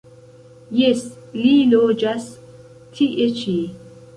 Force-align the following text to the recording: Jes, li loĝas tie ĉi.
Jes, 0.77 1.03
li 1.43 1.51
loĝas 1.75 2.27
tie 2.99 3.29
ĉi. 3.43 3.59